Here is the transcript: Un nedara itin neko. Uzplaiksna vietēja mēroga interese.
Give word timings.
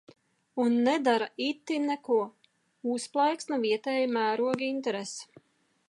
Un 0.61 0.77
nedara 0.87 1.27
itin 1.49 1.85
neko. 1.89 2.17
Uzplaiksna 2.95 3.61
vietēja 3.67 4.13
mēroga 4.19 4.69
interese. 4.73 5.47